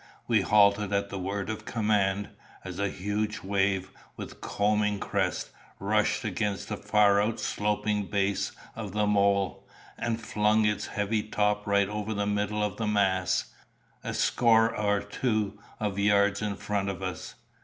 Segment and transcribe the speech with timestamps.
[0.27, 2.29] We halted at the word of command,
[2.65, 8.93] as a huge wave, with combing crest, rushed against the far out sloping base of
[8.93, 9.67] the mole,
[9.99, 13.53] and flung its heavy top right over the middle of the mass,
[14.03, 17.35] a score or two of yards in front of us.